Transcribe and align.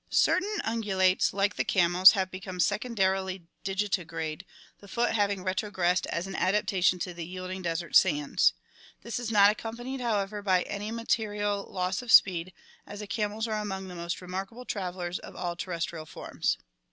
Certain 0.09 0.57
ungulates 0.63 1.31
like 1.31 1.57
the 1.57 1.63
camels 1.63 2.13
have 2.13 2.31
become 2.31 2.59
secondarily 2.59 3.43
digitigrade, 3.63 4.41
the 4.79 4.87
foot 4.87 5.11
having 5.11 5.43
retrogressed 5.45 6.07
as 6.07 6.25
an 6.25 6.35
adaptation 6.35 6.97
to 6.97 7.13
the 7.13 7.23
yielding 7.23 7.61
desert 7.61 7.95
sands 7.95 8.53
(see 9.03 9.03
page 9.03 9.03
627). 9.03 9.03
This 9.03 9.19
is 9.19 9.31
not 9.31 9.51
accompanied, 9.51 10.01
however, 10.01 10.41
by 10.41 10.63
any 10.63 10.89
material 10.89 11.71
loss 11.71 12.01
of 12.01 12.11
speed, 12.11 12.51
as 12.87 13.01
the 13.01 13.05
camels 13.05 13.47
are 13.47 13.59
among 13.61 13.89
the 13.89 13.93
most 13.95 14.23
remarkable 14.23 14.65
travelers 14.65 15.19
of 15.19 15.35
all 15.35 15.55
terrestrial 15.55 16.07
forms. 16.07 16.57